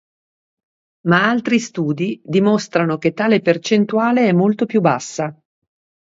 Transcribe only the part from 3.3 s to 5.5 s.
percentuale è molto più bassa.